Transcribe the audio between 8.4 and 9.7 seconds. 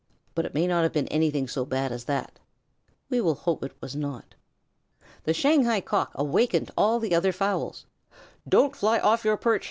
"Don't fly off your perch!"